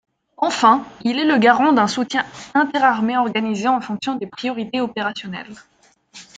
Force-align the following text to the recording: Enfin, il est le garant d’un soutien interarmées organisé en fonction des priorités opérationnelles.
Enfin, 0.37 0.83
il 1.03 1.19
est 1.19 1.25
le 1.27 1.37
garant 1.37 1.73
d’un 1.73 1.85
soutien 1.85 2.25
interarmées 2.55 3.17
organisé 3.19 3.67
en 3.67 3.79
fonction 3.81 4.15
des 4.15 4.25
priorités 4.25 4.81
opérationnelles. 4.81 5.53